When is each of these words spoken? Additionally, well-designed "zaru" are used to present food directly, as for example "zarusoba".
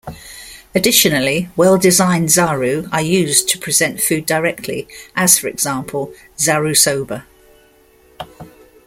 Additionally, 0.73 1.49
well-designed 1.55 2.29
"zaru" 2.29 2.89
are 2.91 3.03
used 3.03 3.47
to 3.49 3.59
present 3.59 4.01
food 4.01 4.25
directly, 4.25 4.87
as 5.15 5.37
for 5.37 5.47
example 5.47 6.11
"zarusoba". 6.39 7.23